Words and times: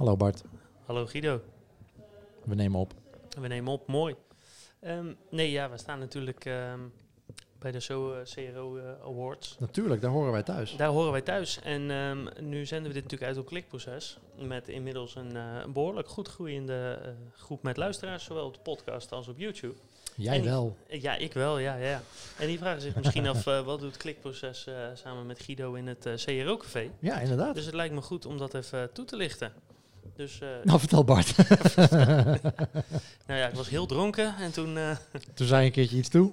Hallo 0.00 0.16
Bart, 0.16 0.42
Hallo 0.86 1.06
Guido. 1.06 1.40
we 2.44 2.54
nemen 2.54 2.80
op. 2.80 2.92
We 3.40 3.48
nemen 3.48 3.72
op, 3.72 3.86
mooi. 3.86 4.14
Ehm, 4.80 5.12
nee, 5.30 5.50
ja, 5.50 5.70
we 5.70 5.78
staan 5.78 5.98
natuurlijk 5.98 6.44
ehm, 6.44 6.80
bij 7.58 7.70
de 7.70 7.80
SO, 7.80 8.12
eh, 8.12 8.20
CRO 8.24 8.76
eh, 8.76 8.84
Awards. 9.04 9.56
Natuurlijk, 9.58 10.00
daar 10.00 10.10
horen 10.10 10.32
wij 10.32 10.42
thuis. 10.42 10.76
Daar 10.76 10.88
horen 10.88 11.12
wij 11.12 11.20
thuis. 11.20 11.60
En 11.62 11.90
ehm, 11.90 12.48
nu 12.48 12.66
zenden 12.66 12.88
we 12.88 12.94
dit 12.94 13.02
natuurlijk 13.02 13.30
uit 13.30 13.38
op 13.38 13.46
Klikproces. 13.46 14.18
Met 14.38 14.68
inmiddels 14.68 15.14
een, 15.14 15.36
eh, 15.36 15.60
een 15.64 15.72
behoorlijk 15.72 16.08
goed 16.08 16.28
groeiende 16.28 16.98
groep 17.36 17.62
met 17.62 17.76
luisteraars. 17.76 18.24
Zowel 18.24 18.46
op 18.46 18.54
de 18.54 18.60
podcast 18.60 19.12
als 19.12 19.28
op 19.28 19.38
YouTube. 19.38 19.74
Jij 20.16 20.36
En- 20.38 20.44
wel. 20.44 20.76
Ja, 20.88 21.16
ik 21.16 21.32
wel, 21.32 21.58
ja, 21.58 21.74
ja. 21.74 22.02
En 22.38 22.46
die 22.46 22.58
vragen 22.58 22.80
zich 22.80 22.94
misschien 22.96 23.26
af, 23.26 23.44
wat 23.44 23.80
doet 23.80 23.96
Klikproces 23.96 24.68
samen 24.94 25.26
met 25.26 25.40
Guido 25.40 25.74
in 25.74 25.86
het 25.86 26.08
CRO-café? 26.14 26.90
Ja, 26.98 27.20
inderdaad. 27.20 27.54
Dus 27.54 27.64
het 27.64 27.74
lijkt 27.74 27.94
me 27.94 28.02
goed 28.02 28.26
om 28.26 28.38
dat 28.38 28.54
even 28.54 28.92
toe 28.92 29.04
te 29.04 29.16
lichten. 29.16 29.52
Dus, 30.16 30.40
eh, 30.40 30.48
Nou, 30.64 30.78
vertel 30.78 31.04
Bart. 31.04 31.36
nou 33.26 33.38
ja, 33.38 33.46
ik 33.48 33.54
was 33.54 33.68
heel 33.68 33.86
dronken 33.86 34.34
en 34.36 34.52
toen... 34.52 34.76
eh, 34.76 34.96
Toen 35.34 35.46
zei 35.46 35.60
je 35.60 35.66
een 35.66 35.72
keertje 35.72 35.96
iets 35.96 36.08
toe. 36.08 36.32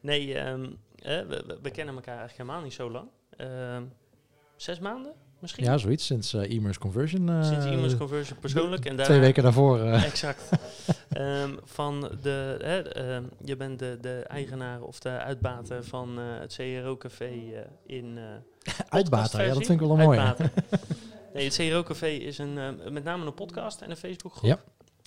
Nee, 0.00 0.34
ehm, 0.34 0.64
eh, 1.02 1.20
we, 1.62 1.70
kennen 1.70 1.94
elkaar 1.94 2.18
eigenlijk 2.18 2.36
helemaal 2.38 2.62
niet 2.62 2.72
zo 2.72 2.90
lang. 2.90 3.08
Ehm, 3.36 3.82
zes 4.56 4.78
maanden 4.78 5.12
misschien? 5.38 5.64
Ja, 5.64 5.76
zoiets. 5.78 6.06
Sinds 6.06 6.32
eh 6.34 6.56
e-mails 6.56 6.78
conversion. 6.78 7.28
eh, 7.28 7.44
Sinds 7.48 7.64
e-mails 7.64 7.96
conversion 7.96 8.38
persoonlijk. 8.38 8.84
En 8.84 8.94
Twee 8.94 9.06
daarna- 9.06 9.22
weken 9.24 9.42
daarvoor. 9.42 9.80
eh, 9.80 10.04
Exact. 10.04 10.42
Ehm, 11.08 11.50
van 11.64 12.00
de, 12.22 13.26
je 13.44 13.56
bent 13.56 13.78
de, 13.78 13.98
de 14.00 14.24
eigenaar 14.28 14.80
of 14.82 14.98
de 15.00 15.08
uitbater 15.08 15.84
van 15.84 16.18
eh, 16.18 16.24
het 16.40 16.54
CRO-café 16.54 17.24
eh, 17.24 17.60
in 17.86 18.18
eh 18.18 18.24
uitbater, 18.88 19.40
ja, 19.40 19.46
dat 19.54 19.66
vind 19.66 19.80
ik 19.80 19.86
wel. 19.86 19.98
Uitbater. 19.98 20.50
Nee, 21.32 21.44
het 21.44 21.54
CRO-café 21.56 22.06
is 22.08 22.38
een, 22.38 22.58
eh, 22.58 22.90
met 22.90 23.04
name 23.04 23.26
een 23.26 23.34
podcast 23.34 23.80
en 23.80 23.90
een 23.90 23.96
Facebookgroep. 23.96 24.44
Ja. 24.50 24.58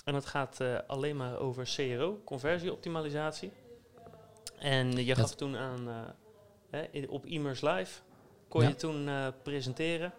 En 0.04 0.14
het 0.14 0.26
gaat 0.26 0.60
eh, 0.60 0.74
alleen 0.86 1.16
maar 1.16 1.38
over 1.38 1.64
CRO, 1.76 2.20
conversieoptimalisatie. 2.24 3.52
En 4.58 4.90
je 5.04 5.14
Dat- 5.14 5.18
gaf 5.18 5.34
toen 5.34 5.56
aan, 5.56 5.88
eh, 6.70 7.10
op 7.10 7.24
e-mails 7.24 7.60
live, 7.60 8.00
kon 8.48 8.62
Ja. 8.62 8.68
je 8.68 8.74
toen 8.74 9.08
eh, 9.08 9.26
presenteren 9.42 10.12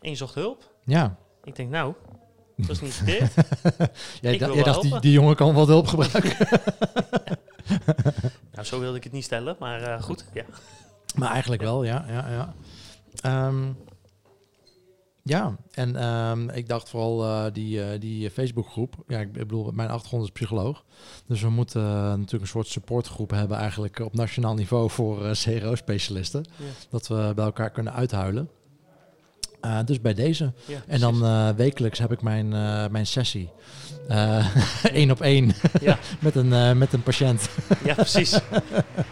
en 0.00 0.10
je 0.10 0.16
zocht 0.16 0.34
hulp. 0.34 0.70
Ja. 0.84 1.16
Ik 1.44 1.56
denk, 1.56 1.70
nou, 1.70 1.94
dat 2.56 2.70
is 2.70 2.80
niet 2.80 2.94
verkeerd. 3.04 3.32
Jij, 4.20 4.38
da- 4.38 4.62
dacht, 4.62 4.82
die, 4.82 5.00
die 5.00 5.12
jongen 5.12 5.36
kan 5.36 5.54
wat 5.54 5.66
hulp 5.66 5.86
gebruiken. 5.86 6.36
nou, 8.52 8.66
zo 8.66 8.80
wilde 8.80 8.96
ik 8.96 9.04
het 9.04 9.12
niet 9.12 9.24
stellen, 9.24 9.56
maar 9.58 9.82
eh, 9.82 10.02
goed. 10.02 10.24
Ja. 10.32 10.44
maar 11.16 11.30
eigenlijk 11.30 11.62
wel, 11.62 11.84
ja. 11.84 12.04
Ja, 12.08 12.28
ja. 12.30 12.54
Ehm, 13.20 13.72
ja, 15.24 15.56
en 15.70 15.96
ehm, 15.96 16.48
ik 16.48 16.68
dacht 16.68 16.88
vooral 16.88 17.24
eh, 17.24 17.44
die, 17.52 17.82
eh, 17.84 18.00
die 18.00 18.30
Facebookgroep. 18.30 18.94
Ja, 19.08 19.18
ik 19.18 19.32
bedoel, 19.32 19.70
mijn 19.72 19.88
achtergrond 19.88 20.24
is 20.24 20.30
psycholoog. 20.30 20.84
Dus 21.26 21.40
we 21.40 21.50
moeten 21.50 21.82
eh, 21.82 21.94
natuurlijk 21.94 22.42
een 22.42 22.46
soort 22.46 22.66
supportgroep 22.66 23.30
hebben 23.30 23.56
eigenlijk 23.56 23.98
op 23.98 24.14
nationaal 24.14 24.54
niveau 24.54 24.90
voor 24.90 25.18
CRO-specialisten. 25.32 26.44
Ja. 26.56 26.64
Dat 26.90 27.08
we 27.08 27.32
bij 27.34 27.44
elkaar 27.44 27.70
kunnen 27.70 27.92
uithuilen. 27.92 28.48
Dus 29.84 30.00
bij 30.00 30.14
deze. 30.14 30.52
Ja, 30.66 30.82
En 30.86 31.00
dan 31.00 31.54
wekelijks 31.56 31.98
heb 31.98 32.12
ik 32.12 32.22
mijn, 32.22 32.48
mijn 32.92 33.06
sessie. 33.06 33.50
Eén 34.82 35.10
op 35.10 35.20
één. 35.20 35.52
Ja. 35.80 35.98
met, 36.20 36.34
een, 36.34 36.78
met 36.78 36.92
een 36.92 37.02
patiënt. 37.02 37.48
ja, 37.84 37.94
precies. 37.94 38.32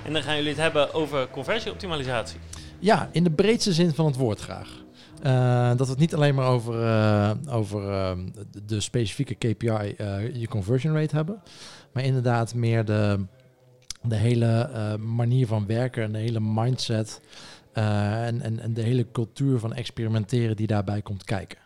en 0.05 0.12
dan 0.12 0.22
gaan 0.22 0.36
jullie 0.36 0.50
het 0.50 0.61
hebben 0.61 0.94
over 0.94 1.28
conversieoptimalisatie. 1.28 2.38
Ja, 2.78 3.08
in 3.12 3.25
de 3.25 3.31
breedste 3.31 3.72
zin 3.72 3.94
van 3.94 4.06
het 4.06 4.16
woord 4.16 4.41
graag. 4.41 4.69
Eh, 5.22 5.68
dat 5.68 5.86
we 5.86 5.92
het 5.92 5.98
niet 5.98 6.14
alleen 6.14 6.34
maar 6.34 6.46
over, 6.46 6.82
eh, 6.86 7.30
over 7.48 7.90
eh, 7.90 8.18
de- 8.66 8.80
specifieke 8.80 9.34
KPI, 9.34 9.66
eh, 9.68 10.34
je 10.36 10.48
conversion 10.48 10.94
rate 10.94 11.16
hebben. 11.16 11.42
Maar 11.92 12.04
inderdaad 12.04 12.54
meer 12.54 12.84
de, 12.84 13.24
de 14.02 14.16
hele 14.16 14.70
manier 14.98 15.46
van 15.46 15.66
werken 15.66 16.03
en 16.03 16.12
de 16.12 16.19
hele 16.19 16.41
mindset. 16.41 17.20
en, 17.72 18.41
en, 18.41 18.60
en 18.60 18.75
de 18.75 18.82
hele 18.82 19.10
cultuur 19.12 19.58
van 19.58 19.75
experimenteren 19.75 20.56
die 20.56 20.66
daarbij 20.66 21.03
komt 21.03 21.25
kijken. 21.25 21.58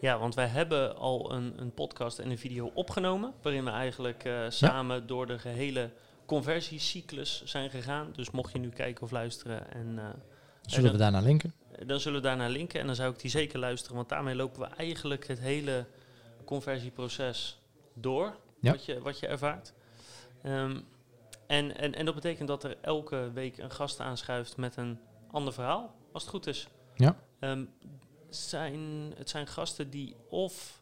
Ja, 0.00 0.18
want 0.18 0.34
wij 0.34 0.46
hebben 0.46 0.96
al 0.96 1.32
een, 1.32 1.52
een 1.56 1.72
podcast 1.74 2.18
en 2.18 2.30
een 2.30 2.38
video 2.38 2.70
opgenomen. 2.74 3.32
Waarin 3.42 3.64
we 3.64 3.70
eigenlijk 3.70 4.30
samen 4.48 5.06
door 5.06 5.26
de 5.26 5.38
gehele 5.38 5.90
conversiecyclus 6.26 7.42
zijn 7.44 7.70
gegaan. 7.70 8.06
Dus 8.16 8.30
mocht 8.30 8.52
je 8.52 8.58
nu 8.58 8.68
kijken 8.68 9.02
of 9.02 9.10
luisteren, 9.10 9.72
en, 9.72 9.98
Zullen 10.66 10.92
we 10.92 10.98
daarna 10.98 11.20
linken? 11.20 11.52
Dan 11.86 12.00
zullen 12.00 12.20
we 12.20 12.26
daarnaar 12.26 12.50
linken. 12.50 12.80
En 12.80 12.86
dan 12.86 12.94
zou 12.94 13.12
ik 13.12 13.20
die 13.20 13.30
zeker 13.30 13.58
luisteren. 13.58 13.96
Want 13.96 14.08
daarmee 14.08 14.34
lopen 14.34 14.60
we 14.60 14.66
eigenlijk 14.66 15.26
het 15.26 15.38
hele 15.38 15.86
conversieproces 16.44 17.60
door. 17.94 18.36
Ja. 18.60 18.70
Wat, 18.70 18.84
je, 18.84 19.00
wat 19.00 19.18
je 19.18 19.26
ervaart. 19.26 19.72
Ehm, 20.42 20.80
en, 21.46 21.76
en, 21.76 21.94
en 21.94 22.04
dat 22.04 22.14
betekent 22.14 22.48
dat 22.48 22.64
er 22.64 22.76
elke 22.80 23.30
week 23.32 23.58
een 23.58 23.70
gast 23.70 24.00
aanschuift 24.00 24.56
met 24.56 24.76
een 24.76 25.00
ander 25.30 25.52
verhaal. 25.52 25.94
Als 26.12 26.22
het 26.22 26.32
goed 26.32 26.46
is. 26.46 26.68
Ja. 26.94 27.16
Ehm, 27.38 27.64
zijn, 28.28 29.12
het 29.16 29.30
zijn 29.30 29.46
gasten 29.46 29.90
die 29.90 30.16
of... 30.28 30.81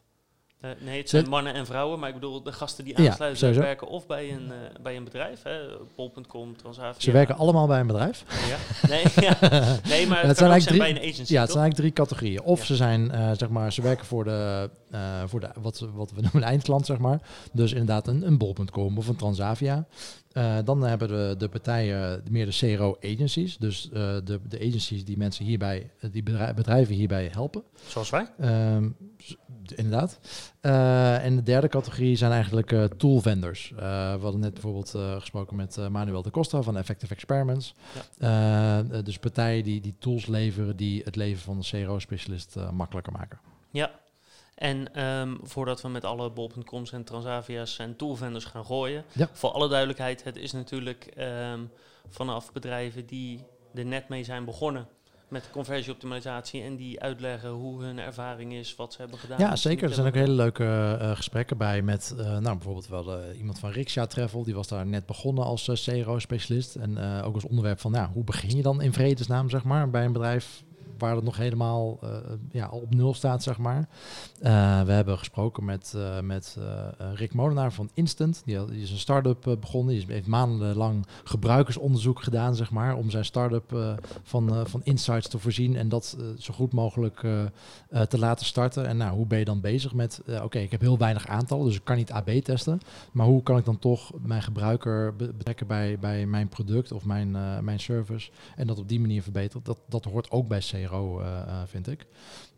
eh, 0.61 0.69
nee, 0.79 0.97
het 0.97 1.09
zijn 1.09 1.29
mannen 1.29 1.53
en 1.53 1.65
vrouwen, 1.65 1.99
maar 1.99 2.07
ik 2.09 2.15
bedoel 2.15 2.43
de 2.43 2.51
gasten 2.51 2.83
die 2.85 3.01
Ja, 3.01 3.09
aansluiten 3.09 3.39
sowieso. 3.39 3.61
werken 3.61 3.87
of 3.87 4.07
bij 4.07 4.31
een, 4.33 4.51
eh, 4.51 4.81
bij 4.83 4.95
een 4.95 5.03
bedrijf, 5.03 5.43
hè, 5.43 5.57
Bol.com, 5.95 6.57
Transavia. 6.57 7.01
Ze 7.01 7.11
werken 7.11 7.35
allemaal 7.37 7.67
bij 7.67 7.79
een 7.79 7.87
bedrijf. 7.87 8.23
Ja. 8.49 8.87
Nee, 8.89 9.03
ja. 9.27 9.37
nee, 9.87 10.07
maar 10.07 10.23
het 10.25 10.37
zijn 10.37 10.51
eigenlijk 10.51 10.63
drie- 10.65 10.79
bij 10.79 10.89
een 10.89 11.11
agency, 11.11 11.33
Ja, 11.33 11.39
het 11.41 11.49
toch? 11.49 11.59
zijn 11.59 11.63
eigenlijk 11.63 11.75
drie 11.75 11.91
categorieën. 11.93 12.41
Of 12.41 12.59
Ja. 12.59 12.65
ze 12.65 12.75
zijn, 12.75 13.11
eh, 13.11 13.31
zeg 13.37 13.49
maar, 13.49 13.73
ze 13.73 13.81
werken 13.81 14.05
voor 14.05 14.23
de, 14.23 14.69
voor 15.25 15.39
de 15.39 15.49
wat, 15.61 15.85
wat 15.93 16.11
we 16.11 16.21
noemen 16.21 16.41
de 16.41 16.47
eindklant, 16.47 16.85
zeg 16.85 16.97
maar. 16.97 17.19
Dus 17.51 17.71
inderdaad 17.71 18.07
een, 18.07 18.27
een 18.27 18.37
bol.com 18.37 18.97
of 18.97 19.07
een 19.07 19.15
Transavia. 19.15 19.85
Eh, 20.33 20.57
dan 20.65 20.81
hebben 20.83 21.09
we 21.29 21.35
de 21.37 21.49
partijen 21.49 22.23
meer 22.29 22.45
de 22.45 22.75
CRO-agencies. 22.75 23.57
Dus 23.57 23.85
eh, 23.89 23.91
de, 24.23 24.39
de 24.47 24.57
agencies 24.59 25.05
die 25.05 25.17
mensen 25.17 25.45
hierbij, 25.45 25.91
die 26.11 26.23
bedrij- 26.23 26.53
bedrijven 26.53 26.95
hierbij 26.95 27.29
helpen. 27.31 27.63
Zoals 27.87 28.09
wij. 28.09 28.27
Ehm, 28.39 28.89
inderdaad. 29.75 30.19
Eh, 30.61 31.25
en 31.25 31.35
de 31.35 31.43
derde 31.43 31.67
categorie 31.67 32.15
zijn 32.15 32.31
eigenlijk 32.31 32.71
eh, 32.71 32.83
tool 32.83 33.19
vendors. 33.21 33.71
We 33.75 34.17
hadden 34.21 34.39
net 34.39 34.53
bijvoorbeeld 34.53 34.89
gesproken 35.19 35.55
met 35.55 35.77
Manuel 35.89 36.21
de 36.21 36.31
Costa 36.31 36.61
van 36.61 36.77
Effective 36.77 37.13
Experiments. 37.13 37.75
Eh, 38.17 38.79
dus 39.03 39.17
partijen 39.19 39.63
die, 39.63 39.81
die 39.81 39.95
tools 39.99 40.25
leveren 40.25 40.75
die 40.75 41.01
het 41.03 41.15
leven 41.15 41.41
van 41.41 41.59
de 41.59 41.67
CRO-specialist 41.83 42.55
makkelijker 42.73 43.13
maken. 43.13 43.39
Ja. 43.71 43.91
En 44.61 44.93
ehm, 44.93 45.35
voordat 45.43 45.81
we 45.81 45.87
met 45.87 46.05
alle 46.05 46.29
bol.coms 46.31 46.91
en 46.91 47.03
Transavia's 47.03 47.77
en 47.77 47.95
toolvendors 47.95 48.45
gaan 48.45 48.65
gooien, 48.65 49.03
Ja. 49.11 49.29
voor 49.31 49.49
alle 49.49 49.69
duidelijkheid, 49.69 50.23
het 50.23 50.35
is 50.35 50.51
natuurlijk 50.51 51.05
ehm, 51.05 51.59
vanaf 52.09 52.51
bedrijven 52.51 53.05
die 53.05 53.43
er 53.73 53.85
net 53.85 54.09
mee 54.09 54.23
zijn 54.23 54.45
begonnen 54.45 54.87
met 55.27 55.49
conversieoptimalisatie 55.51 56.61
en 56.61 56.75
die 56.75 57.01
uitleggen 57.01 57.49
hoe 57.49 57.83
hun 57.83 57.99
ervaring 57.99 58.53
is, 58.53 58.75
wat 58.75 58.93
ze 58.93 59.01
hebben 59.01 59.19
gedaan. 59.19 59.39
Ja, 59.39 59.55
zeker. 59.55 59.87
Er 59.87 59.93
zijn 59.93 60.07
ook 60.07 60.13
hele 60.13 60.31
leuke 60.31 60.97
eh, 60.99 61.15
gesprekken 61.15 61.57
bij 61.57 61.81
met, 61.81 62.15
eh, 62.17 62.25
nou 62.25 62.55
bijvoorbeeld 62.55 62.87
wel 62.87 63.13
eh, 63.13 63.37
iemand 63.37 63.59
van 63.59 63.71
Riksja 63.71 64.05
Travel, 64.05 64.43
die 64.43 64.55
was 64.55 64.67
daar 64.67 64.85
net 64.85 65.05
begonnen 65.05 65.43
als 65.43 65.83
CRO-specialist. 65.85 66.75
En 66.75 67.23
ook 67.23 67.33
als 67.33 67.45
onderwerp 67.47 67.79
van, 67.79 67.91
nou, 67.91 68.09
hoe 68.13 68.23
begin 68.23 68.55
je 68.55 68.61
dan 68.61 68.81
in 68.81 68.93
vredesnaam, 68.93 69.49
zeg 69.49 69.63
maar, 69.63 69.89
bij 69.89 70.05
een 70.05 70.13
bedrijf 70.13 70.63
waar 71.01 71.15
het 71.15 71.23
nog 71.23 71.37
helemaal 71.37 71.99
eh, 72.01 72.09
ja, 72.51 72.69
op 72.69 72.95
nul 72.95 73.13
staat, 73.13 73.43
zeg 73.43 73.57
maar. 73.57 73.89
Eh, 74.39 74.81
we 74.81 74.91
hebben 74.91 75.17
gesproken 75.17 75.65
met, 75.65 75.93
eh, 75.95 76.19
met 76.19 76.57
Rick 77.13 77.33
Molenaar 77.33 77.73
van 77.73 77.89
Instant. 77.93 78.41
Die, 78.45 78.65
die 78.65 78.81
is 78.81 78.91
een 78.91 78.97
start-up 78.97 79.57
begonnen. 79.59 79.95
Die 79.95 80.05
heeft 80.07 80.27
maandenlang 80.27 81.05
gebruikersonderzoek 81.23 82.23
gedaan, 82.23 82.55
zeg 82.55 82.71
maar, 82.71 82.95
om 82.95 83.09
zijn 83.09 83.25
start-up 83.25 83.97
van, 84.23 84.67
van 84.67 84.81
insights 84.83 85.27
te 85.27 85.39
voorzien 85.39 85.75
en 85.75 85.89
dat 85.89 86.17
zo 86.37 86.53
goed 86.53 86.73
mogelijk 86.73 87.19
te 88.07 88.19
laten 88.19 88.45
starten. 88.45 88.87
En 88.87 88.97
nou, 88.97 89.15
hoe 89.15 89.25
ben 89.25 89.39
je 89.39 89.45
dan 89.45 89.61
bezig 89.61 89.93
met, 89.93 90.21
oké, 90.43 90.59
ik 90.59 90.71
heb 90.71 90.81
heel 90.81 90.97
weinig 90.97 91.27
aantallen, 91.27 91.65
dus 91.65 91.75
ik 91.75 91.83
kan 91.83 91.95
niet 91.95 92.11
AB 92.11 92.29
testen. 92.29 92.79
Maar 93.11 93.25
hoe 93.25 93.43
kan 93.43 93.57
ik 93.57 93.65
dan 93.65 93.79
toch 93.79 94.11
mijn 94.21 94.41
gebruiker 94.41 95.15
be- 95.15 95.33
betrekken 95.33 95.67
bij, 95.67 95.99
bij 95.99 96.25
mijn 96.25 96.49
product 96.49 96.91
of 96.91 97.05
mijn, 97.05 97.31
mijn 97.63 97.79
service 97.79 98.31
en 98.55 98.67
dat 98.67 98.79
op 98.79 98.87
die 98.87 98.99
manier 98.99 99.21
verbeteren? 99.21 99.63
Dat, 99.63 99.79
dat 99.87 100.05
hoort 100.05 100.31
ook 100.31 100.47
bij 100.47 100.59
CRO, 100.59 100.90
eh, 100.91 101.41
eh, 101.41 101.67
vind 101.67 101.87
ik. 101.87 102.07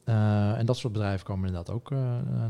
Eh, 0.05 0.57
en 0.57 0.65
dat 0.65 0.77
soort 0.77 0.93
bedrijven 0.93 1.25
komen 1.25 1.47
inderdaad 1.47 1.75
ook 1.75 1.89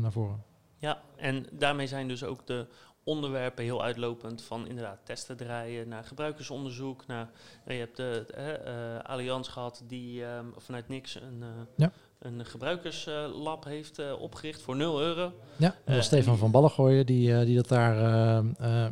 naar 0.00 0.12
voren. 0.12 0.42
Ja, 0.78 1.02
en 1.16 1.46
daarmee 1.52 1.86
zijn 1.86 2.08
dus 2.08 2.24
ook 2.24 2.46
de 2.46 2.66
onderwerpen 3.04 3.64
heel 3.64 3.82
uitlopend 3.82 4.42
van 4.42 4.66
inderdaad 4.66 4.98
testen 5.02 5.36
draaien 5.36 5.88
naar 5.88 6.04
gebruikersonderzoek. 6.04 7.06
Naar, 7.06 7.30
je 7.66 7.72
hebt 7.72 7.96
de 7.96 8.26
eh, 8.26 9.10
Allianz 9.10 9.50
gehad 9.50 9.82
die 9.86 10.24
ehm, 10.24 10.46
vanuit 10.56 10.88
niks 10.88 11.14
een, 11.14 11.44
Ja. 11.76 11.92
Een 12.24 12.44
gebruikerslab 12.46 13.64
heeft 13.64 13.98
eh, 13.98 14.20
opgericht 14.20 14.62
voor 14.62 14.76
0 14.76 15.00
euro. 15.00 15.32
Ja, 15.56 15.74
Eh, 15.84 16.00
Stefan 16.00 16.38
van 16.38 16.50
Ballengooien 16.50 17.06
die, 17.06 17.34
eh, 17.38 17.46
die 17.46 17.56
dat 17.56 17.68
daar 17.68 17.96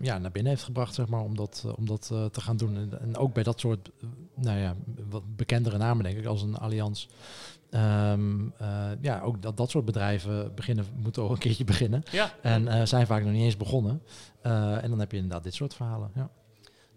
ja, 0.03 0.19
naar 0.19 0.31
binnen 0.31 0.53
heeft 0.53 0.65
gebracht, 0.65 0.95
zeg 0.95 1.09
maar, 1.09 1.21
om 1.21 1.37
dat, 1.37 1.65
om 1.77 1.87
dat 1.87 2.07
te 2.07 2.41
gaan 2.41 2.57
doen. 2.57 2.77
En, 2.77 3.01
en 3.01 3.17
ook 3.17 3.35
bij 3.35 3.43
dat 3.43 3.61
soort, 3.61 3.91
nou 4.35 4.59
ja, 4.59 4.75
wat 5.09 5.37
bekendere 5.37 5.79
namen, 5.79 6.05
denk 6.05 6.19
ik, 6.19 6.27
als 6.27 6.43
een 6.43 6.57
Allianz. 6.57 7.07
Ehm, 7.71 8.41
eh, 8.59 8.91
ja, 9.01 9.21
ook 9.21 9.43
dat, 9.43 9.57
dat 9.57 9.71
soort 9.71 9.85
bedrijven 9.85 10.55
beginnen, 10.55 10.87
moeten 10.97 11.23
ook 11.23 11.31
een 11.31 11.39
keertje 11.39 11.65
beginnen. 11.65 12.03
Ja, 12.11 12.33
En 12.43 12.89
zijn 12.89 13.07
vaak 13.07 13.23
nog 13.23 13.33
niet 13.33 13.43
eens 13.43 13.57
begonnen. 13.57 14.03
En 14.43 14.91
dan 14.91 14.99
heb 14.99 15.11
je 15.11 15.17
inderdaad 15.17 15.43
dit 15.45 15.55
soort 15.55 15.75
verhalen. 15.75 16.11
Ja. 16.15 16.31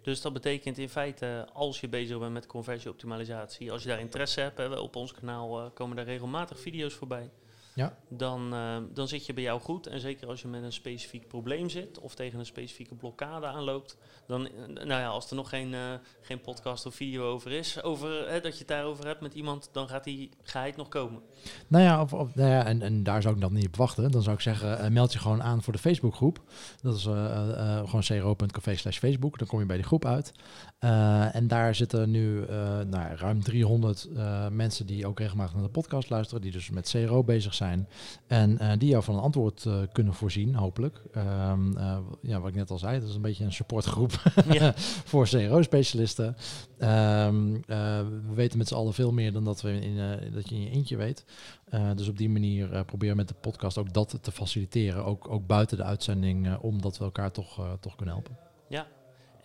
Dus 0.06 0.22
dat 0.22 0.34
betekent 0.34 0.78
in 0.78 0.90
feite, 0.90 1.48
als 1.54 1.80
je 1.80 1.88
bezig 1.88 2.20
bent 2.20 2.34
met 2.34 2.46
conversieoptimalisatie, 2.46 3.72
als 3.72 3.84
je 3.84 3.90
daar 3.90 4.00
interesse 4.00 4.42
hebt, 4.42 4.58
hè, 4.58 4.68
op 4.68 4.96
ons 4.96 5.14
kanaal 5.14 5.60
eh, 5.60 5.66
komen 5.74 5.96
daar 5.96 6.06
regelmatig 6.06 6.60
video's 6.60 6.94
voorbij. 6.94 7.30
Ja. 7.76 7.98
Dan, 8.10 8.54
eh, 8.54 8.78
dan 8.94 9.08
zit 9.08 9.26
je 9.26 9.34
bij 9.34 9.44
jou 9.44 9.62
goed. 9.62 9.88
En 9.88 10.00
zeker 10.00 10.28
als 10.28 10.42
je 10.42 10.48
met 10.48 10.64
een 10.64 10.74
specifiek 10.74 11.28
probleem 11.28 11.70
zit 11.70 12.00
of 12.00 12.16
tegen 12.16 12.40
een 12.40 12.46
specifieke 12.46 12.96
blokkade 12.96 13.46
aanloopt, 13.46 13.98
dan, 14.28 14.48
eh, 14.48 14.52
nou 14.68 14.88
ja, 15.02 15.08
als 15.08 15.30
er 15.30 15.36
nog 15.36 15.50
geen, 15.50 15.74
eh, 15.74 15.80
geen 16.22 16.42
podcast 16.42 16.86
of 16.86 16.96
video 16.96 17.32
over 17.32 17.52
is, 17.52 17.84
over, 17.84 18.30
hè, 18.30 18.42
dat 18.42 18.52
je 18.54 18.60
het 18.60 18.68
daarover 18.68 19.06
hebt 19.06 19.22
met 19.22 19.34
iemand, 19.34 19.70
dan 19.72 19.88
gaat 19.88 20.04
die 20.04 20.30
geheid 20.44 20.76
nog 20.76 20.88
komen. 20.88 21.22
Nou 21.68 21.84
ja, 21.84 22.02
of, 22.02 22.14
of- 22.14 22.36
nou 22.36 22.50
ja 22.50 22.66
en, 22.66 22.82
en 22.82 23.04
daar 23.04 23.22
zou 23.22 23.36
ik 23.36 23.42
dan 23.42 23.54
niet 23.54 23.68
op 23.68 23.76
wachten. 23.76 24.12
Dan 24.12 24.22
zou 24.22 24.36
ik 24.36 24.42
zeggen, 24.42 24.94
meld 24.94 25.14
je 25.14 25.20
gewoon 25.20 25.44
aan 25.44 25.64
voor 25.64 25.74
de 25.74 25.80
Facebookgroep. 25.80 26.40
Dat 26.82 26.96
is 26.96 27.04
gewoon 27.04 28.02
cro.café 28.02 28.76
slash 28.76 28.98
Facebook. 28.98 29.38
Dan 29.38 29.48
kom 29.48 29.60
je 29.60 29.66
bij 29.66 29.76
die 29.76 29.86
groep 29.86 30.06
uit. 30.06 30.32
En 31.34 31.48
daar 31.48 31.76
zitten 31.76 32.12
nu 32.12 32.46
nou, 32.88 32.92
ja, 32.92 33.16
ruim 33.16 33.44
300 33.44 34.08
eh, 34.16 34.48
mensen 34.48 34.86
die 34.86 35.08
ook 35.08 35.20
regelmatig 35.20 35.54
naar 35.54 35.64
de 35.64 35.70
podcast 35.70 36.10
luisteren. 36.10 36.42
Die 36.42 36.52
dus 36.52 36.70
met 36.70 36.90
CRO 36.90 37.24
bezig 37.24 37.54
zijn. 37.54 37.65
En 38.28 38.60
eh, 38.60 38.72
die 38.78 38.90
jou 38.90 39.04
van 39.04 39.16
een 39.16 39.22
antwoord 39.22 39.66
eh, 39.66 39.78
kunnen 39.92 40.14
voorzien, 40.14 40.56
hopelijk. 40.56 41.02
Ehm, 41.14 41.78
eh, 41.78 41.98
ja, 42.22 42.40
wat 42.40 42.50
ik 42.50 42.56
net 42.56 42.72
al 42.72 42.78
zei, 42.78 43.00
dat 43.00 43.10
is 43.10 43.16
een 43.16 43.22
beetje 43.22 43.44
een 43.44 43.54
supportgroep 43.54 44.12
Ja. 44.52 44.74
voor 45.06 45.28
CRO-specialisten. 45.28 46.36
Ehm, 46.78 47.56
eh, 47.56 48.00
we 48.28 48.34
weten 48.34 48.58
met 48.58 48.68
z'n 48.68 48.76
allen 48.76 48.94
veel 48.94 49.12
meer 49.12 49.34
dan 49.34 49.44
dat, 49.44 49.62
we 49.62 49.80
in, 49.80 49.98
dat 50.34 50.50
je 50.50 50.56
in 50.56 50.62
je 50.62 50.70
eentje 50.70 50.98
weet. 50.98 51.26
Dus 51.96 52.08
op 52.08 52.18
die 52.18 52.30
manier 52.30 52.86
proberen 52.86 53.16
met 53.16 53.28
de 53.28 53.34
podcast 53.34 53.78
ook 53.78 53.94
dat 53.94 54.18
te 54.22 54.32
faciliteren. 54.32 55.06
Ook, 55.06 55.30
ook 55.30 55.48
buiten 55.48 55.78
de 55.78 55.84
uitzending, 55.84 56.58
omdat 56.58 56.98
we 56.98 57.04
elkaar 57.04 57.32
toch, 57.32 57.78
toch 57.80 57.96
kunnen 57.96 58.14
helpen. 58.16 58.38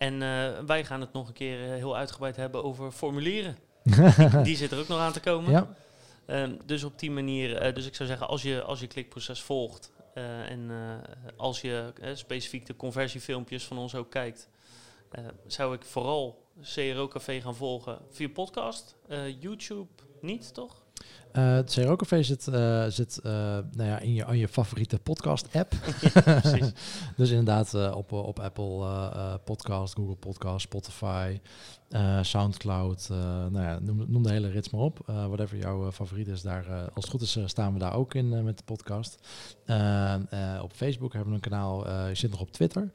En 0.01 0.13
uh, 0.13 0.47
wij 0.65 0.85
gaan 0.85 1.01
het 1.01 1.13
nog 1.13 1.27
een 1.27 1.33
keer 1.33 1.59
heel 1.59 1.97
uitgebreid 1.97 2.35
hebben 2.35 2.63
over 2.63 2.91
formulieren. 2.91 3.57
die 4.43 4.55
zit 4.55 4.71
er 4.71 4.79
ook 4.79 4.87
nog 4.87 4.99
aan 4.99 5.11
te 5.11 5.19
komen. 5.19 5.51
Ja. 5.51 5.67
Um, 6.31 6.57
dus 6.65 6.83
op 6.83 6.99
die 6.99 7.11
manier, 7.11 7.67
uh, 7.67 7.73
dus 7.73 7.85
ik 7.85 7.95
zou 7.95 8.09
zeggen, 8.09 8.27
als 8.27 8.41
je, 8.41 8.61
als 8.61 8.79
je 8.79 8.87
klikproces 8.87 9.41
volgt 9.41 9.91
uh, 10.15 10.49
en 10.49 10.59
uh, 10.69 10.97
als 11.37 11.61
je 11.61 11.93
specifiek 12.13 12.65
de 12.65 12.75
conversiefilmpjes 12.75 13.63
van 13.63 13.77
ons 13.77 13.95
ook 13.95 14.09
kijkt, 14.11 14.49
zou 15.47 15.75
ik 15.75 15.85
vooral 15.85 16.45
CRO 16.61 17.07
Café 17.07 17.41
gaan 17.41 17.55
volgen 17.55 18.01
via 18.09 18.29
podcast. 18.29 18.95
YouTube 19.39 19.87
niet, 20.21 20.53
toch? 20.53 20.83
Uh, 21.33 21.53
het 21.53 21.71
zit, 22.25 22.47
uh, 22.47 22.85
zit 22.87 23.19
uh, 23.25 23.31
nou 23.71 23.89
ja, 23.89 23.99
in 23.99 24.13
je, 24.13 24.25
in 24.25 24.37
je 24.37 24.47
favoriete 24.47 24.99
podcast-app. 24.99 25.73
Ja, 26.13 26.41
dus 27.17 27.29
inderdaad 27.29 27.93
op, 27.93 28.11
op 28.11 28.39
Apple 28.39 29.39
Podcast, 29.45 29.93
Google 29.93 30.15
Podcast, 30.15 30.61
Spotify, 30.61 31.39
Soundcloud. 32.21 33.09
nou 33.49 33.61
ja, 33.61 33.79
noem, 33.79 34.05
noem, 34.07 34.23
de 34.23 34.31
hele 34.31 34.49
rits 34.49 34.69
maar 34.69 34.81
op. 34.81 34.99
whatever 35.05 35.57
jouw 35.57 35.91
favoriet 35.91 36.27
is, 36.27 36.41
daar, 36.41 36.65
als 36.93 37.03
het 37.03 37.09
goed 37.09 37.21
is 37.21 37.37
staan 37.45 37.73
we 37.73 37.79
daar 37.79 37.95
ook 37.95 38.13
in 38.13 38.43
met 38.43 38.57
de 38.57 38.63
podcast. 38.63 39.17
op 40.61 40.73
Facebook 40.73 41.13
hebben 41.13 41.29
we 41.29 41.35
een 41.35 41.49
kanaal. 41.49 42.07
je 42.07 42.15
zit 42.15 42.31
nog 42.31 42.41
op 42.41 42.51
Twitter 42.51 42.91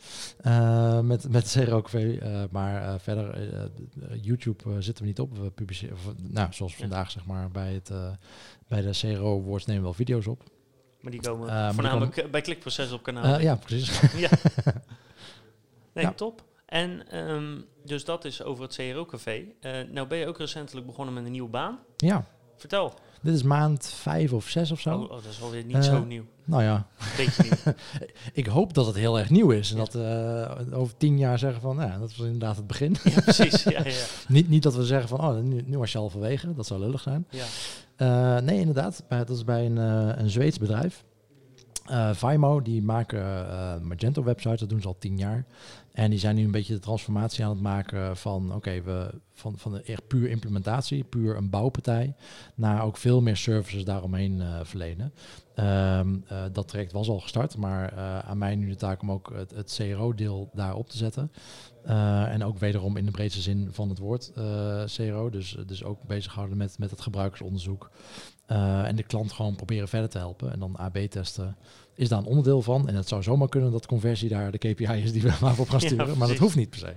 met, 1.02 1.28
met 1.28 1.52
het 1.52 1.64
CRO 1.64 1.82
Café. 1.82 2.18
maar 2.50 3.00
verder, 3.00 3.50
YouTube 4.22 4.82
zitten 4.82 5.02
we 5.02 5.08
niet 5.08 5.20
op. 5.20 5.38
We 5.38 5.50
publiceren, 5.50 5.96
nou, 6.16 6.52
zoals 6.52 6.76
vandaag 6.76 7.10
zeg 7.10 7.26
maar, 7.26 7.50
bij 7.50 7.72
het 7.72 7.90
bij 8.68 8.80
de 8.80 8.90
CRO 8.90 9.40
Awards 9.40 9.66
nemen 9.66 9.82
we 9.82 9.88
wel 9.88 9.96
video's 9.96 10.26
op. 10.26 10.42
Maar 11.00 11.12
die 11.12 11.20
komen 11.20 11.48
uh, 11.48 11.70
voornamelijk 11.70 12.06
die 12.06 12.14
komen... 12.14 12.30
bij 12.30 12.40
klikproces 12.40 12.92
op 12.92 13.02
kanaal. 13.02 13.34
Uh, 13.34 13.42
ja, 13.42 13.56
precies. 13.56 14.00
ja. 14.26 14.30
Nee, 15.92 16.04
ja. 16.04 16.12
top. 16.12 16.44
En 16.66 17.18
um, 17.18 17.64
dus 17.84 18.04
dat 18.04 18.24
is 18.24 18.42
over 18.42 18.62
het 18.62 18.74
CRO-café. 18.74 19.44
Nou 19.90 20.06
ben 20.06 20.18
je 20.18 20.26
ook 20.26 20.38
recentelijk 20.38 20.86
begonnen 20.86 21.14
met 21.14 21.24
een 21.24 21.30
nieuwe 21.30 21.48
baan. 21.48 21.78
Ja. 21.96 22.26
Vertel. 22.56 22.94
Dit 23.22 23.34
is 23.34 23.42
maand 23.42 23.86
vijf 23.86 24.32
of 24.32 24.48
zes 24.48 24.70
of 24.70 24.80
zo. 24.80 24.94
Oh, 24.94 25.02
oh 25.02 25.10
dat 25.10 25.24
is 25.30 25.42
alweer 25.42 25.64
niet 25.64 25.84
zo 25.84 26.04
nieuw. 26.04 26.24
Nou 26.44 26.62
ja. 26.62 26.86
Beetje 27.16 27.42
nieuw. 27.42 27.74
ik 28.32 28.46
hoop 28.46 28.74
dat 28.74 28.86
het 28.86 28.96
heel 28.96 29.18
erg 29.18 29.30
nieuw 29.30 29.50
is. 29.50 29.70
En 29.70 29.76
ja. 29.76 29.84
dat 29.84 29.92
we 29.92 30.76
over 30.76 30.96
tien 30.96 31.18
jaar 31.18 31.38
zeggen 31.38 31.60
van, 31.60 31.76
nou, 31.76 31.90
dat 31.90 32.16
was 32.16 32.26
inderdaad 32.26 32.56
het 32.56 32.66
begin. 32.66 32.96
Ja, 33.04 33.20
precies. 33.20 33.62
Ja, 33.62 33.84
ja. 33.84 34.04
niet, 34.28 34.48
niet 34.48 34.62
dat 34.62 34.74
we 34.74 34.84
zeggen 34.84 35.08
van, 35.08 35.20
oh, 35.20 35.38
nu, 35.38 35.62
nu 35.66 35.78
was 35.78 35.92
je 35.92 35.98
halverwege. 35.98 36.54
Dat 36.54 36.66
zou 36.66 36.80
lullig 36.80 37.00
zijn. 37.00 37.26
Ja. 37.30 37.44
Uh, 37.98 38.38
nee, 38.38 38.58
inderdaad. 38.58 39.04
Dat 39.08 39.30
is 39.30 39.44
bij 39.44 39.66
een, 39.66 39.76
uh, 39.76 40.08
een 40.16 40.30
Zweeds 40.30 40.58
bedrijf. 40.58 41.04
Uh, 41.90 42.12
Vimo, 42.12 42.62
die 42.62 42.82
maken 42.82 43.22
Magento 43.86 44.24
websites, 44.24 44.60
dat 44.60 44.68
doen 44.68 44.80
ze 44.80 44.86
al 44.86 44.98
tien 44.98 45.18
jaar. 45.18 45.44
En 45.96 46.10
die 46.10 46.18
zijn 46.18 46.36
nu 46.36 46.44
een 46.44 46.50
beetje 46.50 46.74
de 46.74 46.80
transformatie 46.80 47.44
aan 47.44 47.50
het 47.50 47.60
maken 47.60 48.16
van, 48.16 48.54
oké, 48.54 48.82
we 48.82 49.20
van, 49.32 49.58
van 49.58 49.72
de 49.72 49.82
echt 49.82 50.06
puur 50.06 50.28
implementatie, 50.28 51.04
puur 51.04 51.36
een 51.36 51.50
bouwpartij, 51.50 52.14
naar 52.54 52.82
ook 52.82 52.96
veel 52.96 53.20
meer 53.20 53.36
services 53.36 53.84
daaromheen 53.84 54.40
uh, 54.40 54.60
verlenen. 54.62 55.12
Um, 55.54 56.24
uh, 56.32 56.44
dat 56.52 56.68
traject 56.68 56.92
was 56.92 57.08
al 57.08 57.20
gestart, 57.20 57.56
maar 57.56 57.92
uh, 57.92 58.18
aan 58.18 58.38
mij 58.38 58.56
nu 58.56 58.68
de 58.68 58.76
taak 58.76 59.02
om 59.02 59.10
ook 59.10 59.32
het, 59.34 59.50
het 59.50 59.74
CRO-deel 59.76 60.50
daarop 60.52 60.88
te 60.88 60.96
zetten. 60.96 61.32
en 62.28 62.44
ook 62.44 62.58
wederom 62.58 62.96
in 62.96 63.04
de 63.04 63.10
breedste 63.10 63.40
zin 63.40 63.68
van 63.72 63.88
het 63.88 63.98
woord 63.98 64.32
CRO, 64.96 65.30
dus, 65.30 65.56
dus 65.66 65.84
ook 65.84 66.02
bezighouden 66.02 66.56
met, 66.56 66.78
met 66.78 66.90
het 66.90 67.00
gebruikersonderzoek. 67.00 67.90
En 68.46 68.96
de 68.96 69.02
klant 69.02 69.32
gewoon 69.32 69.56
proberen 69.56 69.88
verder 69.88 70.08
te 70.08 70.18
helpen. 70.18 70.52
En 70.52 70.58
dan 70.58 70.76
AB-testen 70.76 71.56
is 71.96 72.08
daar 72.08 72.18
een 72.18 72.24
onderdeel 72.24 72.62
van. 72.62 72.88
En 72.88 72.94
het 72.94 73.08
zou 73.08 73.22
zomaar 73.22 73.48
kunnen 73.48 73.72
dat 73.72 73.86
conversie 73.86 74.28
daar 74.28 74.50
de 74.50 74.58
KPI 74.58 74.84
is 74.84 75.12
die 75.12 75.22
we 75.22 75.32
maar 75.40 75.58
op 75.58 75.68
gaan 75.68 75.80
sturen. 75.80 76.06
Ja, 76.06 76.14
maar 76.14 76.28
dat 76.28 76.36
hoeft 76.36 76.56
niet 76.56 76.70
per 76.70 76.78
se. 76.78 76.94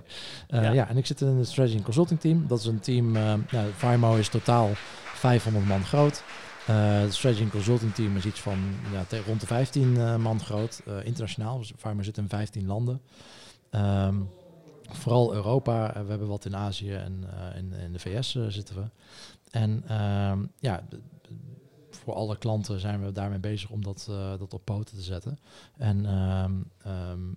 Uh, 0.48 0.62
ja. 0.62 0.72
ja. 0.72 0.88
en 0.88 0.96
ik 0.96 1.06
zit 1.06 1.20
in 1.20 1.26
het 1.26 1.48
Strategy 1.48 1.76
and 1.76 1.84
Consulting 1.84 2.20
team. 2.20 2.46
Dat 2.46 2.58
is 2.58 2.66
een 2.66 2.80
team, 2.80 3.16
uh, 3.16 3.34
nou, 3.50 3.70
Vimo 3.74 4.14
is 4.14 4.28
totaal 4.28 4.70
500 4.74 5.66
man 5.66 5.84
groot. 5.84 6.22
Uh, 6.70 7.00
het 7.00 7.14
Strategy 7.14 7.42
and 7.42 7.50
Consulting 7.50 7.94
team 7.94 8.16
is 8.16 8.24
iets 8.24 8.40
van 8.40 8.58
ja, 8.92 9.18
rond 9.26 9.40
de 9.40 9.46
15 9.46 10.20
man 10.20 10.40
groot. 10.40 10.82
internationaal, 11.04 11.58
dus 11.58 11.72
Vimo 11.76 12.02
zit 12.02 12.18
in 12.18 12.28
15 12.28 12.66
landen. 12.66 13.00
Um, 13.70 14.28
vooral 14.92 15.34
Europa. 15.34 15.92
we 16.02 16.10
hebben 16.10 16.28
wat 16.28 16.44
in 16.44 16.56
Azië 16.56 16.92
en 16.92 17.24
in, 17.56 17.72
in, 17.72 17.92
de 17.92 17.98
VS 17.98 18.38
zitten 18.48 18.74
we. 18.74 18.82
En 19.50 19.84
ja, 20.58 20.82
voor 22.04 22.14
alle 22.14 22.38
klanten 22.38 22.80
zijn 22.80 23.04
we 23.04 23.12
daarmee 23.12 23.38
bezig 23.38 23.70
om 23.70 23.82
dat, 23.82 24.06
uh, 24.10 24.30
dat 24.38 24.54
op 24.54 24.64
poten 24.64 24.96
te 24.96 25.02
zetten. 25.02 25.38
En 25.76 26.04
um, 26.06 27.36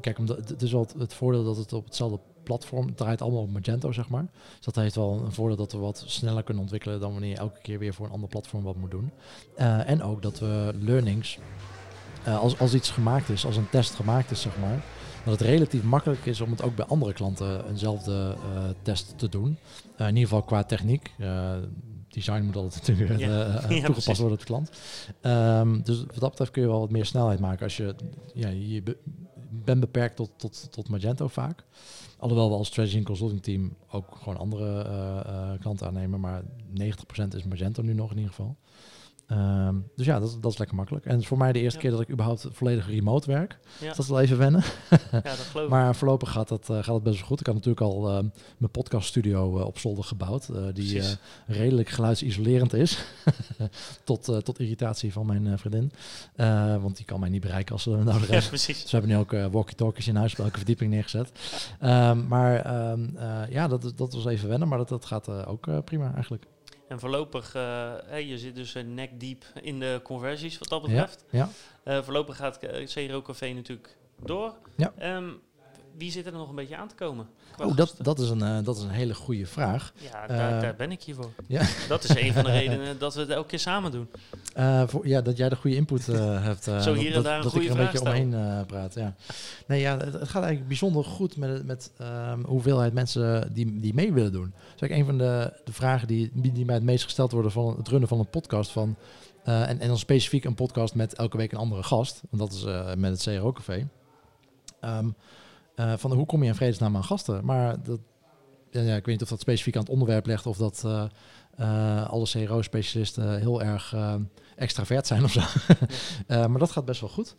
kijk, 0.00 0.18
het 0.28 0.62
is 0.62 0.72
wel 0.72 0.86
het, 0.98 1.14
voordeel 1.14 1.44
dat 1.44 1.56
het 1.56 1.72
op 1.72 1.84
hetzelfde 1.84 2.18
platform 2.42 2.94
draait 2.94 3.22
allemaal 3.22 3.42
op 3.42 3.50
Magento, 3.50 3.92
zeg 3.92 4.08
maar. 4.08 4.26
Dus 4.56 4.64
dat 4.64 4.74
heeft 4.74 4.94
wel 4.94 5.22
een 5.24 5.32
voordeel 5.32 5.56
dat 5.56 5.72
we 5.72 5.78
wat 5.78 6.04
sneller 6.06 6.42
kunnen 6.42 6.62
ontwikkelen 6.62 7.00
dan 7.00 7.12
wanneer 7.12 7.30
je 7.30 7.36
elke 7.36 7.60
keer 7.60 7.78
weer 7.78 7.94
voor 7.94 8.06
een 8.06 8.12
ander 8.12 8.28
platform 8.28 8.62
wat 8.62 8.76
moet 8.76 8.90
doen. 8.90 9.10
Uh, 9.58 9.88
en 9.88 10.02
ook 10.02 10.22
dat 10.22 10.38
we 10.38 10.74
learnings, 10.80 11.38
als, 12.24 12.58
als 12.58 12.74
iets 12.74 12.90
gemaakt 12.90 13.28
is, 13.28 13.46
als 13.46 13.56
een 13.56 13.70
test 13.70 13.94
gemaakt 13.94 14.30
is, 14.30 14.40
zeg 14.40 14.58
maar, 14.58 14.84
dat 15.24 15.38
het 15.38 15.48
relatief 15.48 15.82
makkelijk 15.82 16.26
is 16.26 16.40
om 16.40 16.50
het 16.50 16.62
ook 16.62 16.76
bij 16.76 16.84
andere 16.84 17.12
klanten 17.12 17.68
eenzelfde 17.68 18.36
test 18.82 19.18
te 19.18 19.28
doen. 19.28 19.58
in 19.96 20.06
ieder 20.06 20.22
geval 20.22 20.42
qua 20.42 20.64
techniek 20.64 21.10
design 22.12 22.42
moet 22.42 22.56
altijd 22.56 22.76
natuurlijk 22.88 23.20
ja. 23.20 23.28
uh, 23.28 23.70
ja, 23.78 23.84
toegepast 23.84 24.20
worden 24.20 24.38
op 24.38 24.38
de 24.38 24.44
klant. 24.46 24.70
Um, 25.22 25.82
dus 25.82 25.98
wat 25.98 26.20
dat 26.20 26.30
betreft 26.30 26.50
kun 26.50 26.62
je 26.62 26.68
wel 26.68 26.80
wat 26.80 26.90
meer 26.90 27.06
snelheid 27.06 27.40
maken 27.40 27.64
als 27.64 27.76
je, 27.76 27.94
ja, 28.34 28.48
je 28.48 28.82
be 28.82 28.96
bent 29.54 29.80
beperkt 29.80 30.16
tot, 30.16 30.30
tot, 30.36 30.68
tot 30.70 30.88
Magento 30.88 31.28
vaak. 31.28 31.64
Alhoewel 32.18 32.48
we 32.50 32.56
als 32.56 32.68
strategy 32.68 32.96
en 32.96 33.04
consulting 33.04 33.42
team 33.42 33.76
ook 33.90 34.18
gewoon 34.22 34.38
andere 34.38 34.84
uh, 34.86 35.60
klanten 35.60 35.86
aannemen, 35.86 36.20
maar 36.20 36.42
90% 36.42 36.44
is 37.36 37.44
Magento 37.44 37.82
nu 37.82 37.94
nog 37.94 38.10
in 38.10 38.16
ieder 38.16 38.32
geval. 38.34 38.56
Um, 39.32 39.90
dus 39.96 40.06
ja, 40.06 40.20
dat, 40.20 40.38
dat 40.40 40.52
is 40.52 40.58
lekker 40.58 40.76
makkelijk. 40.76 41.04
En 41.04 41.10
het 41.10 41.20
is 41.20 41.26
voor 41.26 41.38
mij 41.38 41.52
de 41.52 41.60
eerste 41.60 41.78
ja. 41.78 41.82
keer 41.82 41.90
dat 41.90 42.00
ik 42.00 42.10
überhaupt 42.10 42.46
volledig 42.50 42.88
remote 42.88 43.26
werk. 43.26 43.58
Ja. 43.80 43.86
Dus 43.86 43.96
dat 43.96 44.04
is 44.04 44.10
wel 44.10 44.20
even 44.20 44.38
wennen. 44.38 44.62
ja, 45.12 45.20
dat 45.22 45.38
geloof 45.50 45.64
ik. 45.64 45.70
maar 45.70 45.96
voorlopig 45.96 46.30
gaat 46.30 46.48
het, 46.48 46.68
uh, 46.68 46.82
gaat 46.82 47.02
best 47.02 47.18
wel 47.18 47.26
goed. 47.26 47.40
Ik 47.40 47.46
had 47.46 47.54
natuurlijk 47.54 47.82
al 47.82 48.08
uh, 48.08 48.24
mijn 48.58 48.70
podcaststudio 48.70 49.58
uh, 49.58 49.64
op 49.64 49.78
zolder 49.78 50.04
gebouwd. 50.04 50.48
die 50.74 51.02
redelijk 51.46 51.88
geluidsisolerend 51.88 52.72
is. 52.72 53.04
tot, 54.04 54.44
tot 54.44 54.60
irritatie 54.60 55.12
van 55.12 55.26
mijn 55.26 55.58
vriendin. 55.58 55.92
want 56.80 56.96
die 56.96 57.06
kan 57.06 57.20
mij 57.20 57.28
niet 57.28 57.40
bereiken 57.40 57.72
als 57.72 57.82
ze 57.82 57.90
dat 57.90 58.04
nodig 58.04 58.28
heeft. 58.28 58.48
precies. 58.48 58.82
Dus 58.82 58.90
we 58.90 58.98
hebben 58.98 59.16
nu 59.16 59.22
ook 59.22 59.52
walkie-talkies 59.52 60.08
in 60.08 60.16
huis 60.16 60.32
op 60.32 60.38
elke 60.38 60.56
verdieping 60.56 60.90
neergezet. 60.90 61.32
Um, 61.82 62.26
maar 62.28 62.54
ja, 63.50 63.68
dat, 63.68 63.92
dat 63.96 64.14
was 64.14 64.26
even 64.26 64.48
wennen. 64.48 64.68
Maar 64.68 64.78
dat, 64.78 64.88
dat 64.88 65.04
gaat 65.04 65.46
ook 65.46 65.84
prima 65.84 66.14
eigenlijk. 66.14 66.46
En 66.92 67.00
voorlopig, 67.00 67.52
hey, 67.52 68.26
je 68.26 68.38
zit 68.38 68.54
dus 68.54 68.76
nek 68.84 69.20
diep 69.20 69.44
in 69.62 69.80
de 69.80 70.00
conversies 70.02 70.58
wat 70.58 70.68
dat 70.68 70.82
betreft. 70.82 71.24
Ja, 71.30 71.48
ja. 71.84 71.96
Uh, 71.96 72.02
voorlopig 72.02 72.36
gaat 72.36 72.58
CRO 72.84 73.22
Café 73.22 73.52
natuurlijk 73.52 73.96
door. 74.22 74.54
Ja. 74.76 75.16
Um, 75.16 75.40
wie 75.98 76.10
zit 76.10 76.26
er 76.26 76.32
nog 76.32 76.48
een 76.48 76.54
beetje 76.54 76.76
aan 76.76 76.88
te 76.88 76.94
komen? 76.94 77.26
Oh, 77.58 77.76
dat, 77.76 77.94
dat, 77.98 78.18
is 78.18 78.28
een, 78.28 78.42
eh, 78.42 78.58
dat 78.64 78.76
is 78.76 78.82
een 78.82 78.90
hele 78.90 79.14
goede 79.14 79.46
vraag. 79.46 79.92
Ja, 80.12 80.26
daar, 80.26 80.54
Eh, 80.56 80.60
daar 80.60 80.76
ben 80.76 80.90
ik 80.92 81.02
hier 81.02 81.14
voor. 81.14 81.30
ja. 81.46 81.62
Dat 81.88 82.04
is 82.04 82.16
een 82.16 82.32
van 82.32 82.44
de 82.44 82.50
redenen 82.60 82.98
dat 82.98 83.14
we 83.14 83.20
het 83.20 83.30
elke 83.30 83.48
keer 83.48 83.58
samen 83.58 83.90
doen. 83.90 84.08
Eh, 84.54 84.82
voor, 84.86 85.06
ja, 85.06 85.20
dat 85.20 85.36
jij 85.36 85.48
de 85.48 85.56
goede 85.56 85.76
input 85.76 86.06
hebt. 86.48 86.64
Zo 86.64 86.94
hier 86.94 87.06
en 87.08 87.12
dat, 87.12 87.24
daar 87.24 87.36
een 87.36 87.42
dat 87.42 87.54
ik 87.54 87.64
er 87.64 87.70
een 87.70 87.76
beetje 87.76 88.00
omheen 88.00 88.66
praat. 88.66 88.94
Ja. 88.94 89.14
Nee, 89.66 89.80
ja, 89.80 89.96
het, 89.96 90.12
het 90.12 90.28
gaat 90.28 90.42
eigenlijk 90.42 90.68
bijzonder 90.68 91.04
goed 91.04 91.36
met, 91.36 91.66
met 91.66 91.92
ehm, 91.96 92.44
hoeveelheid 92.44 92.92
mensen 92.92 93.52
die, 93.52 93.80
die 93.80 93.94
mee 93.94 94.12
willen 94.12 94.32
doen. 94.32 94.52
Dat 94.56 94.82
is 94.82 94.88
eigenlijk 94.88 95.00
een 95.00 95.06
van 95.06 95.18
de, 95.18 95.60
de 95.64 95.72
vragen 95.72 96.08
die, 96.08 96.30
die 96.34 96.64
mij 96.64 96.74
het 96.74 96.84
meest 96.84 97.04
gesteld 97.04 97.32
worden 97.32 97.52
van 97.52 97.76
het 97.76 97.88
runnen 97.88 98.08
van 98.08 98.18
een 98.18 98.30
podcast. 98.30 98.70
Van, 98.70 98.96
en, 99.44 99.80
en 99.80 99.88
dan 99.88 99.98
specifiek 99.98 100.44
een 100.44 100.54
podcast 100.54 100.94
met 100.94 101.14
elke 101.14 101.36
week 101.36 101.52
een 101.52 101.58
andere 101.58 101.82
gast. 101.82 102.20
Want 102.30 102.42
dat 102.50 102.52
is 102.58 102.94
met 102.96 103.24
het 103.24 103.36
CRO 103.38 103.52
Café. 103.52 103.88
Eh, 105.74 105.92
van 105.96 106.12
hoe 106.12 106.26
kom 106.26 106.42
je 106.42 106.48
in 106.48 106.54
vredesnaam 106.54 106.96
aan 106.96 107.04
gasten? 107.04 107.44
Maar 107.44 107.82
dat, 107.82 108.00
ja, 108.70 108.80
ja, 108.80 108.96
ik 108.96 109.04
weet 109.04 109.14
niet 109.14 109.22
of 109.22 109.28
dat 109.28 109.40
specifiek 109.40 109.74
aan 109.76 109.82
het 109.82 109.90
onderwerp 109.90 110.26
legt 110.26 110.46
of 110.46 110.56
dat 110.56 110.82
eh, 110.84 111.04
eh, 111.56 112.10
alle 112.10 112.26
CRO-specialisten 112.26 113.38
heel 113.38 113.62
erg 113.62 113.94
extravert 114.56 115.06
zijn 115.06 115.24
of 115.24 115.32
zo. 115.32 115.40
Maar 116.48 116.58
dat 116.58 116.70
gaat 116.70 116.84
best 116.84 117.00
wel 117.00 117.10
goed. 117.10 117.36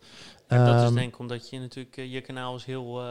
En 0.47 0.65
dat 0.65 0.75
is 0.75 0.81
Ehm, 0.83 0.93
denk 0.93 1.13
ik 1.13 1.19
omdat 1.19 1.49
je 1.49 1.59
natuurlijk, 1.59 1.95
je 1.95 2.21
kanaal 2.21 2.55
is 2.55 2.65
heel 2.65 3.01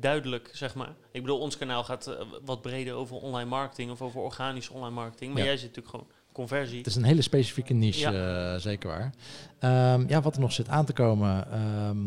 duidelijk, 0.00 0.50
zeg 0.52 0.74
maar. 0.74 0.94
Ik 1.12 1.20
bedoel, 1.20 1.38
ons 1.38 1.56
kanaal 1.58 1.84
gaat 1.84 2.16
wat 2.44 2.62
breder 2.62 2.94
over 2.94 3.16
online 3.16 3.48
marketing 3.48 3.90
of 3.90 4.02
over 4.02 4.20
organische 4.20 4.72
online 4.72 4.94
marketing. 4.94 5.32
Maar 5.32 5.42
Ja. 5.42 5.46
jij 5.48 5.56
zit 5.56 5.66
natuurlijk 5.68 5.94
gewoon 5.94 6.10
conversie. 6.32 6.78
Het 6.78 6.86
is 6.86 6.96
een 6.96 7.04
hele 7.04 7.22
specifieke 7.22 7.74
niche, 7.74 8.56
zeker 8.60 8.88
waar. 8.88 9.14
Ehm, 9.58 10.04
ja, 10.08 10.20
wat 10.20 10.34
er 10.34 10.40
nog 10.40 10.52
zit 10.52 10.68
aan 10.68 10.84
te 10.84 10.92
komen. 10.92 11.52
ehm, 11.52 11.98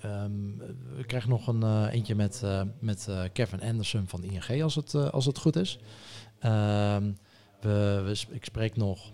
ehm, 0.00 0.56
we 0.96 1.04
krijgen 1.06 1.30
nog 1.30 1.46
een 1.46 1.62
eh, 1.62 1.86
eentje 1.90 2.14
met, 2.14 2.42
eh, 2.42 2.62
met 2.78 3.08
eh, 3.08 3.22
Kevin 3.32 3.62
Anderson 3.62 4.06
van 4.06 4.24
ING, 4.24 4.62
als 4.62 4.74
het, 4.74 4.94
als 4.94 5.26
het 5.26 5.38
goed 5.38 5.56
is. 5.56 5.78
Ehm, 6.38 7.12
we, 7.60 8.02
we, 8.04 8.34
ik 8.34 8.44
spreek 8.44 8.76
nog. 8.76 9.12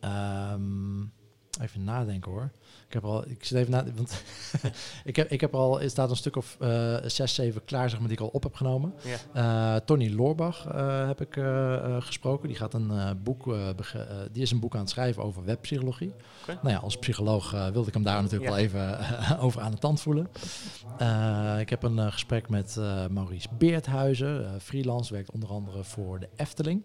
ehm, 0.00 1.00
even 1.60 1.84
nadenken 1.84 2.30
hoor. 2.30 2.50
Ik 2.86 3.02
heb 3.02 3.04
al, 3.04 3.28
ik 3.28 3.44
zit 3.44 3.58
even 3.58 3.70
na, 3.70 3.84
want 3.94 4.22
ik 5.04 5.16
heb, 5.16 5.30
ik 5.30 5.40
heb 5.40 5.54
al, 5.54 5.80
er 5.80 5.90
staat 5.90 6.10
een 6.10 6.16
stuk 6.16 6.36
of 6.36 6.56
eh, 6.60 6.96
zes, 7.04 7.34
zeven 7.34 7.64
klaar, 7.64 7.90
zeg 7.90 7.98
maar, 7.98 8.08
die 8.08 8.16
ik 8.16 8.22
al 8.22 8.30
op 8.32 8.42
heb 8.42 8.54
genomen. 8.54 8.94
Eh, 9.32 9.76
Tony 9.76 10.14
Loorbach 10.14 10.66
eh, 10.66 11.06
heb 11.06 11.20
ik 11.20 11.40
gesproken. 11.98 12.48
Die, 12.48 12.56
gaat 12.56 12.74
een, 12.74 13.18
boek, 13.22 13.54
die 14.32 14.42
is 14.42 14.50
een 14.50 14.60
boek 14.60 14.74
aan 14.74 14.80
het 14.80 14.90
schrijven 14.90 15.22
over 15.22 15.44
webpsychologie. 15.44 16.12
Nou 16.46 16.68
ja, 16.68 16.76
als 16.76 16.98
psycholoog 16.98 17.50
wilde 17.50 17.88
ik 17.88 17.94
hem 17.94 18.02
daar 18.02 18.22
natuurlijk 18.22 18.50
wel 18.50 18.58
even 18.58 18.98
over 19.44 19.60
aan 19.60 19.70
de 19.70 19.78
tand 19.78 20.00
voelen. 20.00 20.28
Ik 21.58 21.70
heb 21.70 21.82
een 21.82 22.12
gesprek 22.12 22.48
met 22.48 22.76
Maurice 23.10 23.48
Beerthuizen, 23.58 24.60
freelance, 24.60 25.12
werkt 25.12 25.30
onder 25.30 25.48
andere 25.48 25.84
voor 25.84 26.20
de 26.20 26.28
Efteling. 26.36 26.84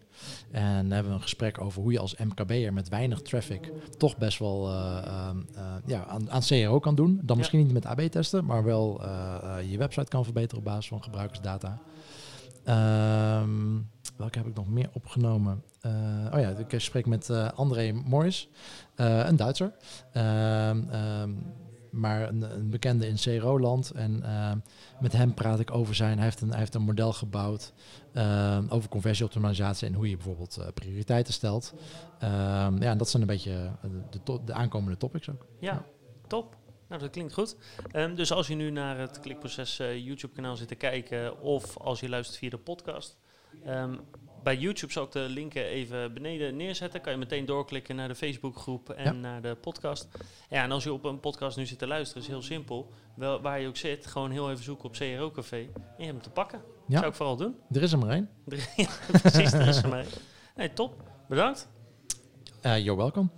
En 0.51 0.91
hebben 0.91 1.11
we 1.11 1.17
een 1.17 1.21
gesprek 1.21 1.61
over 1.61 1.81
hoe 1.81 1.91
je 1.91 1.99
als 1.99 2.15
MKB'er 2.15 2.73
met 2.73 2.89
weinig 2.89 3.21
traffic 3.21 3.71
toch 3.97 4.17
best 4.17 4.39
wel 4.39 4.56
eh, 4.65 4.97
ehm, 5.07 5.37
eh, 5.55 5.63
ja, 5.85 6.05
aan, 6.05 6.31
aan 6.31 6.41
CRO 6.41 6.79
kan 6.79 6.95
doen. 6.95 7.15
Dan 7.15 7.23
Ja. 7.27 7.35
misschien 7.35 7.63
niet 7.63 7.73
met 7.73 7.85
AB-testen, 7.85 8.45
maar 8.45 8.63
wel 8.63 9.03
eh, 9.03 9.55
je 9.71 9.77
website 9.77 10.07
kan 10.07 10.23
verbeteren 10.23 10.57
op 10.57 10.63
basis 10.63 10.87
van 10.87 11.03
gebruikersdata. 11.03 11.79
Ehm, 12.63 13.49
welke 14.17 14.37
heb 14.37 14.47
ik 14.47 14.55
nog 14.55 14.67
meer 14.67 14.89
opgenomen? 14.93 15.63
Oh 16.33 16.39
ja, 16.39 16.49
ik 16.67 16.79
spreek 16.79 17.05
met 17.05 17.29
André 17.55 17.91
Morris, 17.91 18.49
een 18.95 19.35
Duitser. 19.35 19.73
Ehm, 20.13 20.79
maar 21.91 22.29
een, 22.29 22.41
een 22.41 22.69
bekende 22.69 23.07
in 23.07 23.15
CRO-land. 23.15 23.91
En 23.91 24.23
ehm, 24.23 24.57
met 24.99 25.13
hem 25.13 25.33
praat 25.33 25.59
ik 25.59 25.73
over 25.73 25.95
zijn... 25.95 26.15
Hij 26.15 26.25
heeft 26.25 26.41
een, 26.41 26.49
hij 26.49 26.59
heeft 26.59 26.75
een 26.75 26.81
model 26.81 27.13
gebouwd 27.13 27.73
ehm, 28.13 28.65
over 28.69 28.89
conversieoptimalisatie... 28.89 29.87
en 29.87 29.93
hoe 29.93 30.09
je 30.09 30.15
bijvoorbeeld 30.15 30.57
eh, 30.57 30.67
prioriteiten 30.73 31.33
stelt. 31.33 31.73
Ehm, 32.19 32.81
ja, 32.81 32.89
en 32.91 32.97
dat 32.97 33.09
zijn 33.09 33.21
een 33.21 33.27
beetje 33.27 33.51
eh, 33.51 33.89
de, 34.23 34.39
de 34.45 34.53
aankomende 34.53 34.97
topics 34.97 35.29
ook. 35.29 35.45
Ja, 35.59 35.85
top. 36.27 36.55
Nou, 36.87 37.01
dat 37.01 37.11
klinkt 37.11 37.33
goed. 37.33 37.55
Ehm, 37.91 38.15
dus 38.15 38.31
als 38.31 38.47
je 38.47 38.55
nu 38.55 38.71
naar 38.71 38.99
het 38.99 39.19
Klikproces 39.19 39.79
eh, 39.79 40.05
YouTube-kanaal 40.05 40.55
zit 40.55 40.67
te 40.67 40.75
kijken, 40.75 41.41
of 41.41 41.77
als 41.77 41.99
je 41.99 42.09
luistert 42.09 42.37
via 42.37 42.49
de 42.49 42.57
podcast, 42.57 43.17
ehm, 43.65 43.95
bij 44.43 44.57
YouTube 44.57 44.91
zal 44.93 45.03
ik 45.03 45.11
de 45.11 45.19
linken 45.19 45.63
even 45.65 46.13
beneden 46.13 46.55
neerzetten. 46.55 47.01
Kan 47.01 47.11
je 47.11 47.17
meteen 47.17 47.45
doorklikken 47.45 47.95
naar 47.95 48.07
de 48.07 48.15
Facebookgroep 48.15 48.89
en 48.89 49.03
Ja. 49.03 49.11
naar 49.11 49.41
de 49.41 49.55
podcast. 49.55 50.07
Ja, 50.49 50.63
en 50.63 50.71
als 50.71 50.83
je 50.83 50.93
op 50.93 51.03
een 51.03 51.19
podcast 51.19 51.57
nu 51.57 51.65
zit 51.65 51.79
te 51.79 51.87
luisteren, 51.87 52.23
is 52.23 52.27
heel 52.29 52.41
simpel. 52.41 52.91
Wel, 53.15 53.41
waar 53.41 53.59
je 53.59 53.67
ook 53.67 53.77
zit, 53.77 54.05
gewoon 54.07 54.31
heel 54.31 54.51
even 54.51 54.63
zoeken 54.63 54.85
op 54.85 54.91
CRO 54.93 55.31
Café 55.31 55.57
en 55.57 55.65
je 55.97 56.03
hebt 56.03 56.11
hem 56.11 56.21
te 56.21 56.29
pakken. 56.29 56.61
Ja. 56.87 56.97
Zou 56.97 57.09
ik 57.09 57.15
vooral 57.15 57.35
doen. 57.35 57.55
Er 57.71 57.81
is 57.81 57.91
er 57.91 57.97
maar 57.97 58.09
één. 58.09 58.29
ja, 58.75 58.87
precies, 59.21 59.51
dat 59.51 59.67
is 59.67 59.79
voor 59.79 59.89
mij. 59.89 60.05
Nee, 60.55 60.73
top. 60.73 61.03
Bedankt. 61.27 61.67
Eh 62.61 62.77
you're 62.77 62.95
welcome. 62.97 63.29